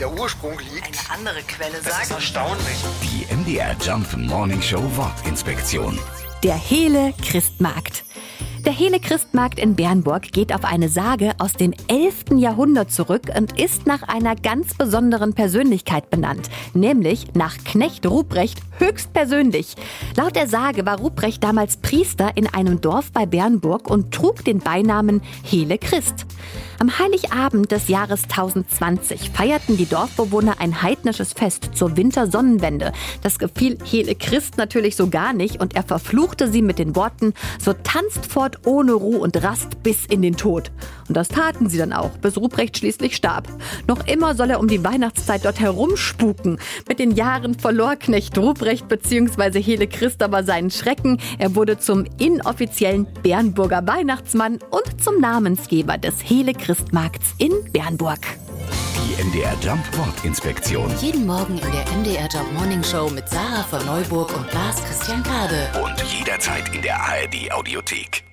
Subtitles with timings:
[0.00, 0.86] der Ursprung liegt.
[0.86, 2.10] Eine andere Quelle Das ist sagt.
[2.10, 2.76] erstaunlich.
[3.02, 5.98] Die MDR Jump Morning Show Wortinspektion.
[6.42, 8.05] Der Hele Christmarkt.
[8.66, 12.36] Der Hele Christmarkt in Bernburg geht auf eine Sage aus dem 11.
[12.36, 19.76] Jahrhundert zurück und ist nach einer ganz besonderen Persönlichkeit benannt, nämlich nach Knecht Ruprecht höchstpersönlich.
[20.16, 24.58] Laut der Sage war Ruprecht damals Priester in einem Dorf bei Bernburg und trug den
[24.58, 26.26] Beinamen Hele Christ.
[26.78, 32.92] Am Heiligabend des Jahres 1020 feierten die Dorfbewohner ein heidnisches Fest zur Wintersonnenwende.
[33.22, 37.32] Das gefiel Hele Christ natürlich so gar nicht und er verfluchte sie mit den Worten,
[37.58, 40.70] so tanzt fort ohne Ruhe und Rast bis in den Tod.
[41.08, 43.48] Und das taten sie dann auch, bis Ruprecht schließlich starb.
[43.86, 46.58] Noch immer soll er um die Weihnachtszeit dort herumspuken.
[46.88, 49.60] Mit den Jahren verlor Knecht Ruprecht bzw.
[49.60, 51.18] Hele Christ aber seinen Schrecken.
[51.38, 58.20] Er wurde zum inoffiziellen Bernburger Weihnachtsmann und zum Namensgeber des Hele Christmarkts in Bernburg.
[58.96, 60.90] Die MDR Jump Wortinspektion.
[61.00, 65.22] Jeden Morgen in der MDR Job Morning Show mit Sarah von Neuburg und Lars Christian
[65.22, 65.68] Kade.
[65.82, 68.25] Und jederzeit in der ARD Audiothek.